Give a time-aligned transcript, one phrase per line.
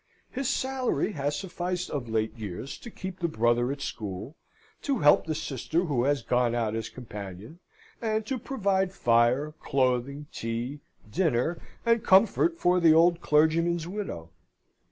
[0.31, 4.35] His salary has sufficed of late years to keep the brother at school,
[4.81, 7.59] to help the sister who has gone out as companion,
[8.01, 14.31] and to provide fire, clothing, tea, dinner, and comfort for the old clergyman's widow.